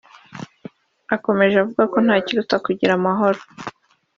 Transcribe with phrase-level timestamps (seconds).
[1.09, 3.39] yakomeje avuga ko nta kiruta kugira amahoro